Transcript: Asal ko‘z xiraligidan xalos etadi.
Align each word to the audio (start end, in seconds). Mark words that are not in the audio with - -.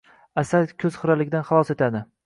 Asal 0.43 0.65
ko‘z 0.85 0.97
xiraligidan 1.03 1.47
xalos 1.51 1.75
etadi. 1.77 2.07